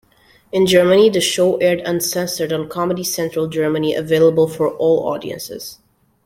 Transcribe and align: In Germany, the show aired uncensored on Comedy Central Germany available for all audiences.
In 0.51 0.65
Germany, 0.65 1.11
the 1.11 1.21
show 1.21 1.57
aired 1.57 1.81
uncensored 1.81 2.51
on 2.51 2.67
Comedy 2.67 3.03
Central 3.03 3.45
Germany 3.45 3.93
available 3.93 4.47
for 4.47 4.67
all 4.67 5.07
audiences. 5.07 5.77